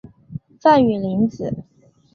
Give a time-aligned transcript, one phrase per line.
[0.59, 1.63] 范允临子。